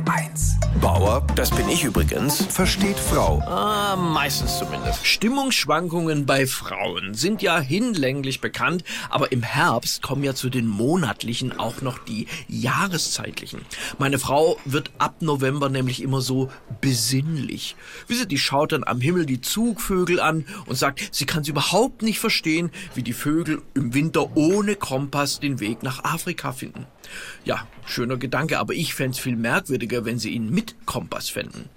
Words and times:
HR1. 0.00 0.60
Bauer, 0.80 1.26
das 1.34 1.50
bin 1.50 1.68
ich 1.68 1.84
übrigens, 1.84 2.46
versteht 2.46 2.98
Frau. 2.98 3.40
Ah, 3.40 3.96
meistens 3.96 4.58
zumindest. 4.58 5.06
Stimmungsschwankungen 5.06 6.26
bei 6.26 6.46
Frauen 6.46 7.12
sind 7.14 7.42
ja 7.42 7.58
hinlänglich 7.58 8.40
bekannt, 8.40 8.84
aber 9.10 9.32
im 9.32 9.42
Herbst 9.42 10.00
kommen 10.00 10.22
ja 10.22 10.34
zu 10.34 10.48
den 10.48 10.66
monatlichen 10.66 11.58
auch 11.58 11.82
noch 11.82 11.98
die 11.98 12.28
jahreszeitlichen. 12.48 13.60
Meine 13.98 14.18
Frau 14.18 14.58
wird 14.64 14.90
ab 14.98 15.16
November 15.20 15.68
nämlich 15.68 16.02
immer 16.02 16.20
so 16.20 16.50
besinnlich. 16.80 17.76
Wisst 18.06 18.20
ihr, 18.20 18.26
die 18.26 18.38
schaut 18.38 18.72
dann 18.72 18.84
am 18.84 19.00
Himmel 19.00 19.26
die 19.26 19.40
Zugvögel 19.40 20.20
an 20.20 20.46
und 20.66 20.76
sagt, 20.76 21.08
sie 21.12 21.26
kann 21.26 21.42
es 21.42 21.48
überhaupt 21.48 22.02
nicht 22.02 22.20
verstehen, 22.20 22.70
wie 22.94 23.02
die 23.02 23.12
Vögel 23.12 23.60
im 23.74 23.92
Winter 23.92 24.36
ohne 24.36 24.76
Kompass 24.76 25.40
den 25.40 25.60
Weg 25.60 25.82
nach 25.82 26.04
Afrika 26.04 26.52
finden. 26.52 26.86
Ja, 27.44 27.66
schöner 27.86 28.16
Gedanke, 28.16 28.58
aber 28.58 28.74
ich 28.74 28.94
fände 28.94 29.18
viel 29.18 29.36
merkwürdiger, 29.36 29.89
wenn 30.04 30.18
sie 30.18 30.30
ihn 30.30 30.50
mit 30.50 30.74
Kompass 30.90 31.28
fänden. 31.28 31.68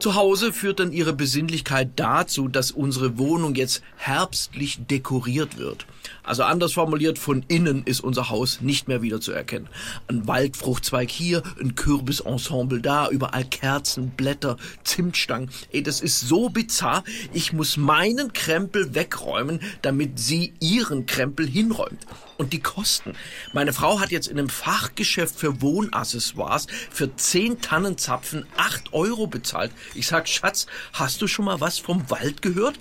Zu 0.00 0.16
Hause 0.16 0.52
führt 0.52 0.80
dann 0.80 0.92
ihre 0.92 1.12
Besinnlichkeit 1.12 1.90
dazu, 1.94 2.48
dass 2.48 2.72
unsere 2.72 3.18
Wohnung 3.18 3.54
jetzt 3.54 3.82
herbstlich 3.96 4.80
dekoriert 4.88 5.58
wird. 5.58 5.86
Also 6.22 6.42
anders 6.42 6.72
formuliert, 6.72 7.18
von 7.18 7.44
innen 7.48 7.84
ist 7.84 8.00
unser 8.00 8.30
Haus 8.30 8.60
nicht 8.60 8.86
mehr 8.86 9.00
wiederzuerkennen. 9.00 9.68
Ein 10.08 10.26
Waldfruchtzweig 10.26 11.10
hier, 11.10 11.42
ein 11.60 11.74
Kürbisensemble 11.74 12.80
da, 12.80 13.08
überall 13.08 13.44
Kerzen, 13.44 14.10
Blätter, 14.10 14.56
Zimtstangen. 14.84 15.50
Ey, 15.72 15.82
das 15.82 16.00
ist 16.00 16.20
so 16.20 16.48
bizarr. 16.48 17.02
Ich 17.32 17.52
muss 17.52 17.76
meinen 17.76 18.32
Krempel 18.32 18.94
wegräumen, 18.94 19.60
damit 19.82 20.18
sie 20.18 20.52
ihren 20.60 21.06
Krempel 21.06 21.46
hinräumt. 21.46 22.06
Und 22.36 22.52
die 22.52 22.60
Kosten. 22.60 23.14
Meine 23.52 23.72
Frau 23.72 23.98
hat 23.98 24.12
jetzt 24.12 24.28
in 24.28 24.38
einem 24.38 24.48
Fachgeschäft 24.48 25.34
für 25.34 25.60
Wohnaccessoires 25.60 26.68
für 26.88 27.16
10 27.16 27.60
Tannenzapfen 27.60 28.46
8 28.56 28.92
Euro 28.92 29.26
bezahlt. 29.26 29.72
Ich 29.94 30.06
sag, 30.06 30.28
Schatz, 30.28 30.66
hast 30.92 31.22
du 31.22 31.26
schon 31.26 31.44
mal 31.44 31.60
was 31.60 31.78
vom 31.78 32.08
Wald 32.10 32.42
gehört? 32.42 32.78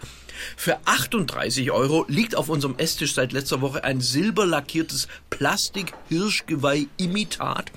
Für 0.56 0.78
38 0.86 1.72
Euro 1.72 2.06
liegt 2.08 2.36
auf 2.36 2.50
unserem 2.50 2.78
Esstisch 2.78 3.16
seit 3.16 3.32
letzter 3.32 3.62
Woche 3.62 3.84
ein 3.84 4.02
silberlackiertes 4.02 5.08
Plastik-Hirschgeweih-Imitat, 5.30 7.72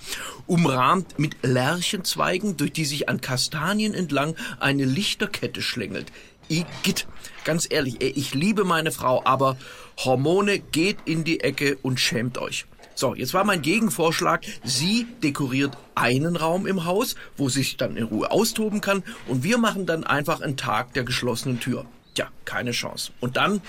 umrahmt 0.46 1.18
mit 1.18 1.36
Lärchenzweigen, 1.42 2.56
durch 2.56 2.72
die 2.72 2.84
sich 2.84 3.08
an 3.08 3.20
Kastanien 3.20 3.94
entlang 3.94 4.36
eine 4.58 4.84
Lichterkette 4.84 5.62
schlängelt. 5.62 6.10
Igitt, 6.48 7.06
ganz 7.44 7.68
ehrlich, 7.70 8.02
ich 8.02 8.34
liebe 8.34 8.64
meine 8.64 8.90
Frau, 8.90 9.22
aber 9.24 9.56
Hormone 9.98 10.58
geht 10.58 10.98
in 11.04 11.22
die 11.24 11.40
Ecke 11.40 11.78
und 11.82 12.00
schämt 12.00 12.38
euch. 12.38 12.66
So, 13.00 13.14
jetzt 13.14 13.32
war 13.32 13.44
mein 13.44 13.62
Gegenvorschlag, 13.62 14.42
sie 14.62 15.06
dekoriert 15.22 15.74
einen 15.94 16.36
Raum 16.36 16.66
im 16.66 16.84
Haus, 16.84 17.14
wo 17.38 17.48
sie 17.48 17.60
sich 17.60 17.78
dann 17.78 17.96
in 17.96 18.04
Ruhe 18.04 18.30
austoben 18.30 18.82
kann 18.82 19.02
und 19.26 19.42
wir 19.42 19.56
machen 19.56 19.86
dann 19.86 20.04
einfach 20.04 20.42
einen 20.42 20.58
Tag 20.58 20.92
der 20.92 21.04
geschlossenen 21.04 21.60
Tür. 21.60 21.86
Tja, 22.14 22.28
keine 22.44 22.72
Chance. 22.72 23.12
Und 23.20 23.38
dann 23.38 23.62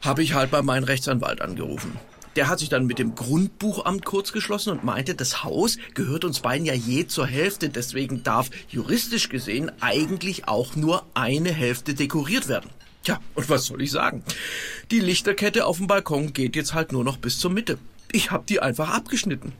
habe 0.00 0.24
ich 0.24 0.34
halt 0.34 0.50
bei 0.50 0.60
meinem 0.60 0.82
Rechtsanwalt 0.82 1.40
angerufen. 1.40 2.00
Der 2.34 2.48
hat 2.48 2.58
sich 2.58 2.68
dann 2.68 2.86
mit 2.86 2.98
dem 2.98 3.14
Grundbuchamt 3.14 4.04
kurz 4.04 4.32
geschlossen 4.32 4.70
und 4.70 4.82
meinte, 4.82 5.14
das 5.14 5.44
Haus 5.44 5.78
gehört 5.94 6.24
uns 6.24 6.40
beiden 6.40 6.66
ja 6.66 6.74
je 6.74 7.06
zur 7.06 7.28
Hälfte, 7.28 7.68
deswegen 7.68 8.24
darf 8.24 8.50
juristisch 8.68 9.28
gesehen 9.28 9.70
eigentlich 9.78 10.48
auch 10.48 10.74
nur 10.74 11.06
eine 11.14 11.52
Hälfte 11.52 11.94
dekoriert 11.94 12.48
werden. 12.48 12.70
Tja, 13.04 13.20
und 13.36 13.48
was 13.48 13.66
soll 13.66 13.82
ich 13.82 13.92
sagen? 13.92 14.24
Die 14.90 14.98
Lichterkette 14.98 15.64
auf 15.64 15.76
dem 15.76 15.86
Balkon 15.86 16.32
geht 16.32 16.56
jetzt 16.56 16.74
halt 16.74 16.90
nur 16.90 17.04
noch 17.04 17.18
bis 17.18 17.38
zur 17.38 17.52
Mitte. 17.52 17.78
Ich 18.12 18.30
hab 18.30 18.46
die 18.46 18.60
einfach 18.60 18.90
abgeschnitten. 18.90 19.52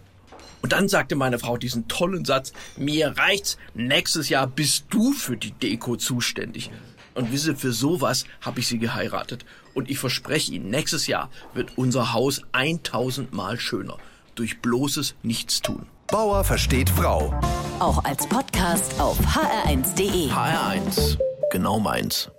Und 0.63 0.73
dann 0.73 0.89
sagte 0.89 1.17
meine 1.17 1.39
Frau 1.39 1.57
diesen 1.57 1.89
tollen 1.89 2.25
Satz, 2.25 2.53
mir 2.77 3.17
reicht's, 3.17 3.59
nächstes 3.75 4.29
Jahr 4.29 4.47
bist 4.47 4.85
du 4.91 5.13
für 5.13 5.37
die 5.37 5.51
Deko 5.51 5.97
zuständig. 5.97 6.71
Und 7.15 7.33
wisse, 7.33 7.57
für 7.57 7.73
sowas 7.73 8.25
habe 8.41 8.61
ich 8.61 8.69
sie 8.69 8.79
geheiratet. 8.79 9.45
Und 9.75 9.91
ich 9.91 9.99
verspreche 9.99 10.53
Ihnen, 10.53 10.71
nächstes 10.71 11.07
Jahr 11.07 11.31
wird 11.53 11.77
unser 11.77 12.13
Haus 12.13 12.43
1000 12.53 13.33
Mal 13.33 13.59
schöner. 13.59 13.99
Durch 14.35 14.61
bloßes 14.61 15.15
Nichtstun. 15.23 15.87
Bauer 16.07 16.45
versteht 16.45 16.91
Frau. 16.91 17.35
Auch 17.81 18.05
als 18.05 18.27
Podcast 18.27 18.99
auf 19.01 19.19
hr1.de. 19.19 20.31
HR1, 20.31 21.19
genau 21.51 21.81
meins. 21.81 22.31